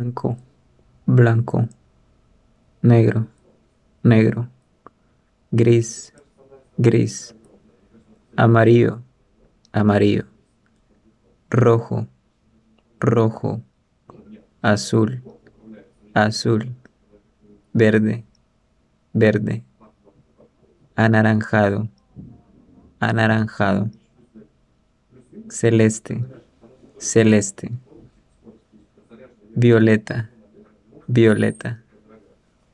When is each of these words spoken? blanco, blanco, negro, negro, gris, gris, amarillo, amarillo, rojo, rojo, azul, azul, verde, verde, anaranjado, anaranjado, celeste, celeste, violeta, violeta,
blanco, 0.00 0.36
blanco, 1.06 1.68
negro, 2.82 3.26
negro, 4.04 4.48
gris, 5.50 6.12
gris, 6.76 7.34
amarillo, 8.36 9.02
amarillo, 9.72 10.24
rojo, 11.50 12.06
rojo, 13.00 13.60
azul, 14.62 15.20
azul, 16.14 16.72
verde, 17.72 18.24
verde, 19.12 19.64
anaranjado, 20.94 21.88
anaranjado, 23.00 23.90
celeste, 25.48 26.24
celeste, 26.98 27.72
violeta, 29.60 30.30
violeta, 31.08 31.82